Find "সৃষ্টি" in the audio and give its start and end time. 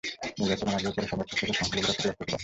1.29-1.45